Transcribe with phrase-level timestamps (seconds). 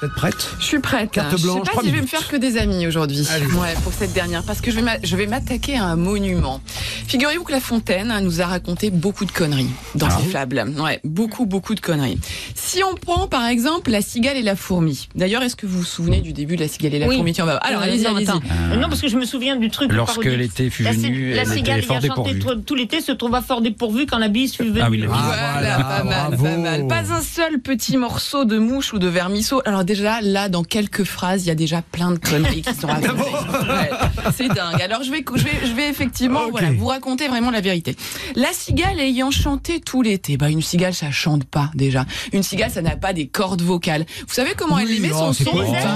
[0.00, 0.48] Vous êtes prête?
[0.58, 1.10] Je suis prête.
[1.10, 3.26] Carte je blanche, sais pas si je vais me faire que des amis aujourd'hui.
[3.34, 3.44] Allez.
[3.46, 6.60] Ouais, pour cette dernière, parce que je vais m'a- je vais m'attaquer à un monument.
[7.06, 10.64] Figurez-vous que La Fontaine hein, nous a raconté beaucoup de conneries dans Ah ses fables.
[10.78, 12.18] Ouais, beaucoup, beaucoup de conneries.
[12.54, 15.08] Si on prend par exemple la cigale et la fourmi.
[15.14, 17.16] D'ailleurs, est-ce que vous vous souvenez du début de la cigale et la Oui.
[17.16, 17.32] fourmi?
[17.34, 18.40] Tiens, on va- Alors, Euh, allez-y, attends.
[18.72, 19.92] Euh, Non, parce que je me souviens du truc.
[19.92, 22.38] Lorsque l'été fut venu, la elle cigale chanté dépourvue.
[22.38, 24.80] tout, tout l'été se trouva fort dépourvu quand la bise fut venue.
[24.82, 25.16] Ah oui, la bise.
[25.18, 26.44] Ah, Voilà, voilà, pas mal, bravo.
[26.44, 26.86] pas mal.
[26.86, 29.60] Pas un seul petit morceau de mouche ou de vermisseau.
[29.66, 32.86] Alors déjà, là, dans quelques phrases, il y a déjà plein de conneries qui sont
[32.86, 33.12] racontées.
[33.22, 33.90] Ouais,
[34.36, 34.80] c'est dingue.
[34.80, 37.96] Alors je vais, je vais, je vais effectivement voilà, vous raconter vraiment la vérité.
[38.36, 40.36] La cigale ayant chanté tout l'été.
[40.36, 42.06] Bah, une cigale, ça chante pas déjà.
[42.32, 44.06] Une cigale, ça n'a pas des cordes vocales.
[44.28, 45.94] Vous savez comment elle émet oh, son son Ah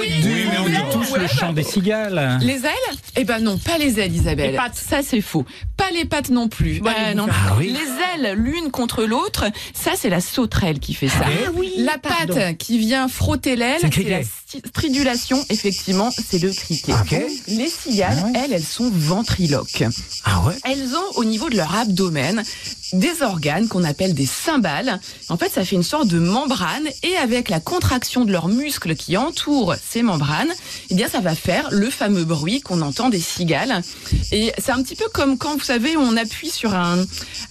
[0.00, 0.58] oui, mais
[0.94, 2.38] on ouais, le chant des cigales.
[2.42, 4.52] les ailes Eh ben non, pas les ailes, Isabelle.
[4.52, 4.76] Les pattes.
[4.76, 5.44] Ça, c'est faux.
[5.76, 6.80] Pas les pattes non plus.
[6.80, 7.26] Bah, Euh, non.
[7.28, 7.74] Ah oui.
[7.76, 11.24] Les ailes, l'une contre l'autre, ça, c'est la sauterelle qui fait ça.
[11.24, 12.34] Ah oui, La pardon.
[12.34, 13.31] patte qui vient frotter
[13.80, 14.20] C'est la
[14.68, 16.92] stridulation, effectivement, c'est le criquet.
[16.92, 17.16] Ok.
[17.48, 18.32] Les cigales, Ah ouais.
[18.44, 19.84] elles, elles sont ventriloques.
[20.24, 22.42] Ah ouais Elles ont au niveau de leur abdomen
[22.92, 25.00] des organes qu'on appelle des cymbales.
[25.30, 28.94] En fait, ça fait une sorte de membrane et avec la contraction de leurs muscles
[28.96, 30.52] qui entourent ces membranes,
[30.90, 33.80] eh bien, ça va faire le fameux bruit qu'on entend des cigales.
[34.30, 37.02] Et c'est un petit peu comme quand, vous savez, on appuie sur un,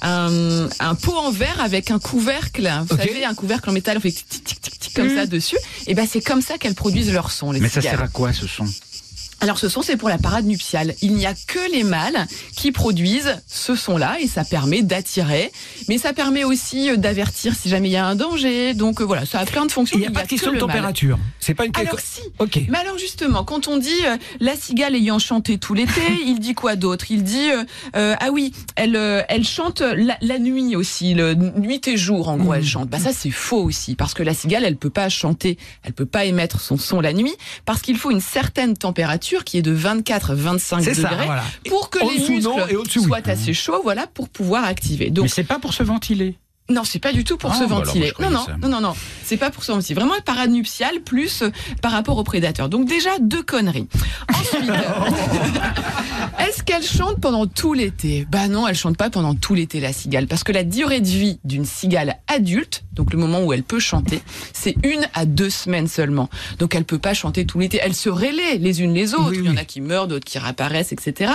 [0.03, 2.71] un, un pot en verre avec un couvercle.
[2.87, 2.99] Vous Ok.
[3.01, 5.57] savez, un couvercle en métal, on fait tic, tic, tic, tic, tic, comme ça dessus.
[5.87, 8.33] Et ben, c'est comme ça qu'elles produisent leur son, les Mais ça sert à quoi
[8.33, 8.65] ce son?
[9.41, 10.93] Alors ce son, c'est pour la parade nuptiale.
[11.01, 15.51] Il n'y a que les mâles qui produisent ce son-là et ça permet d'attirer,
[15.89, 18.75] mais ça permet aussi euh, d'avertir si jamais il y a un danger.
[18.75, 19.97] Donc euh, voilà, ça a plein de fonctions.
[19.97, 21.17] Il n'y a mais pas de que question de température.
[21.39, 22.21] C'est pas une Alors si.
[22.37, 22.59] Ok.
[22.69, 26.53] Mais alors justement, quand on dit euh, la cigale ayant chanté tout l'été, il dit
[26.53, 27.05] quoi d'autre?
[27.09, 27.63] Il dit euh,
[27.95, 28.95] euh, ah oui, elle
[29.27, 32.89] elle chante la, la nuit aussi, le nuit et jour en gros elle chante.
[32.89, 36.05] Bah ça c'est faux aussi parce que la cigale elle peut pas chanter, elle peut
[36.05, 37.33] pas émettre son son la nuit
[37.65, 41.43] parce qu'il faut une certaine température qui est de 24 25 C'est degrés ça, voilà.
[41.69, 45.05] pour que les muscles et soient assez chauds voilà pour pouvoir activer.
[45.05, 46.37] Mais Donc c'est pas pour se ventiler.
[46.71, 48.11] Non, c'est pas du tout pour Ah, se bah ventiler.
[48.19, 48.93] non, non, non, non, non,
[49.23, 49.95] c'est pas pour se ventiler.
[49.95, 51.49] Vraiment la parade nuptiale plus euh,
[51.81, 52.69] par rapport aux prédateurs.
[52.69, 53.87] Donc déjà deux conneries.
[54.33, 54.69] Ensuite,
[56.39, 58.25] est-ce qu'elle chante pendant tout l'été?
[58.29, 61.07] Bah non, elle chante pas pendant tout l'été la cigale, parce que la durée de
[61.07, 64.21] vie d'une cigale adulte, donc le moment où elle peut chanter,
[64.53, 66.29] c'est une à deux semaines seulement.
[66.59, 67.79] Donc elle peut pas chanter tout l'été.
[67.81, 69.29] Elles se relaient les unes les autres.
[69.31, 71.33] Oui, Il y en a qui meurent, d'autres qui réapparaissent, etc.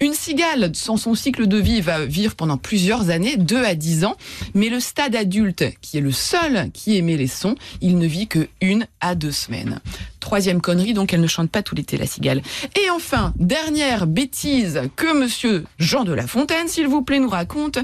[0.00, 4.04] Une cigale, sans son cycle de vie, va vivre pendant plusieurs années, 2 à 10
[4.04, 4.16] ans,
[4.54, 8.28] mais le stade adulte, qui est le seul qui émet les sons, il ne vit
[8.28, 9.80] que une à deux semaines.
[10.20, 12.40] Troisième connerie, donc elle ne chante pas tout l'été, la cigale.
[12.80, 17.78] Et enfin, dernière bêtise que monsieur Jean de La Fontaine, s'il vous plaît, nous raconte.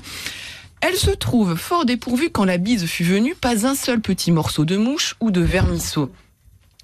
[0.80, 4.64] Elle se trouve fort dépourvue quand la bise fut venue, pas un seul petit morceau
[4.64, 6.12] de mouche ou de vermisseau.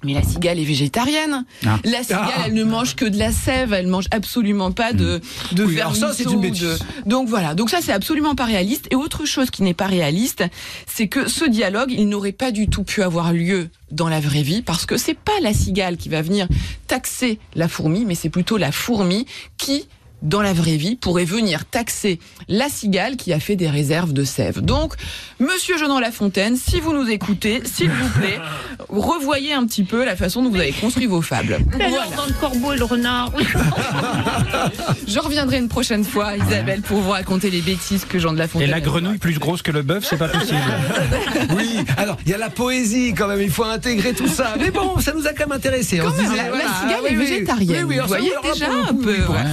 [0.03, 1.45] Mais la cigale est végétarienne.
[1.65, 1.77] Ah.
[1.83, 2.43] La cigale, Ah.
[2.47, 5.21] elle ne mange que de la sève, elle mange absolument pas de,
[5.53, 6.61] de Oui, alors ça, c'est une bêtise.
[6.61, 6.77] de-
[7.09, 8.87] Donc voilà, donc ça c'est absolument pas réaliste.
[8.91, 10.43] Et autre chose qui n'est pas réaliste,
[10.87, 14.41] c'est que ce dialogue, il n'aurait pas du tout pu avoir lieu dans la vraie
[14.43, 16.47] vie, parce que c'est pas la cigale qui va venir
[16.87, 19.25] taxer la fourmi, mais c'est plutôt la fourmi
[19.57, 19.85] qui
[20.23, 24.23] dans la vraie vie, pourrait venir taxer la cigale qui a fait des réserves de
[24.23, 24.61] sève.
[24.61, 24.93] Donc,
[25.39, 28.39] Monsieur Jean La Fontaine, si vous nous écoutez, s'il vous plaît,
[28.89, 31.59] revoyez un petit peu la façon dont vous avez construit vos fables.
[31.71, 32.05] Voilà.
[32.17, 33.31] dans le corbeau et le renard.
[35.07, 38.47] Je reviendrai une prochaine fois, Isabelle, pour vous raconter les bêtises que Jean de La
[38.59, 40.57] Et la grenouille plus grosse que le bœuf, c'est pas possible.
[41.55, 44.53] Oui, alors il y a la poésie quand même, il faut intégrer tout ça.
[44.59, 45.97] Mais bon, ça nous a quand même intéressé.
[45.97, 48.31] Quand se même, disait, la- la voilà, cigale oui, est végétarienne, Oui, oui, vous voyez
[48.53, 49.11] déjà un peu.
[49.11, 49.43] Ouais, ouais.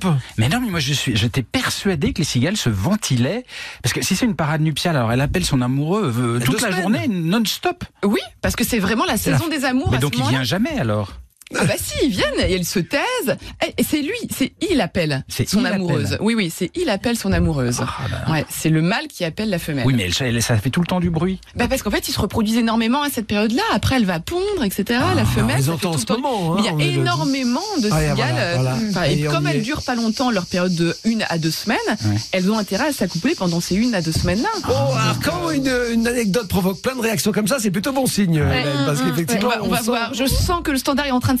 [0.00, 3.44] Philippe Mais non, mais moi je suis, j'étais persuadé que les cigales se ventilaient.
[3.82, 6.66] Parce que si c'est une parade nuptiale, alors elle appelle son amoureux euh, toute deux
[6.66, 6.82] la semaines.
[6.82, 7.84] journée, non-stop.
[8.04, 9.90] Oui, parce que c'est vraiment la saison des amours.
[9.90, 10.38] Mais à donc ce il moment-là.
[10.38, 11.12] vient jamais alors.
[11.58, 13.36] Ah bah si, ils viennent et ils se taisent.
[13.66, 16.06] Et et c'est lui, c'est il appelle C'est son il amoureuse.
[16.14, 16.18] appelle.
[16.22, 17.78] Oui, oui, c'est il appelle son amoureuse.
[17.80, 18.32] Ah, bah.
[18.32, 19.84] Ouais, c'est le mâle qui appelle la femelle.
[19.86, 21.40] Oui, mais elle- elle- ça fait tout le temps du bruit.
[21.56, 23.62] Bah parce qu'en fait, ils se reproduisent énormément à cette période-là.
[23.72, 25.00] Après, elle va pondre, etc.
[25.16, 25.62] la femelle.
[25.68, 28.10] on entend en ce temps- moment, hein, Mais il y a énormément de Ah, et
[28.10, 28.14] cigales.
[28.16, 28.76] voilà, euh, voilà.
[28.90, 29.60] enfin, et comme elles est.
[29.60, 32.16] durent pas longtemps, leur période de une à deux semaines, Ouais.
[32.32, 34.48] elles ont intérêt à s'accoupler pendant ces une à deux semaines-là.
[34.68, 38.06] Oh, alors quand une, une anecdote provoque plein de réactions comme ça, c'est plutôt bon
[38.06, 38.42] signe,
[38.86, 40.14] parce Ouais, qu'effectivement, on va, on va sent- voir.
[40.14, 41.40] Je sens que le standard est en train de